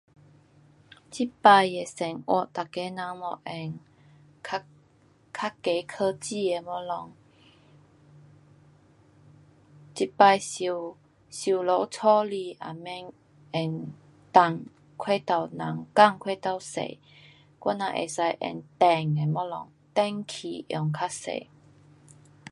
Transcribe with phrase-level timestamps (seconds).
[1.11, 3.79] 这次的生活每个人没闲，
[4.41, 4.65] 较，
[5.31, 7.13] 较易科技的东西。
[9.93, 10.07] 这
[10.39, 10.97] 次收，
[11.29, 13.13] 收拾家里也免
[13.53, 13.91] 用
[14.31, 14.51] 到
[14.97, 16.59] 过头人工过头多，
[17.59, 18.07] 我人可以
[18.41, 21.47] 用电的东西，电器用较多。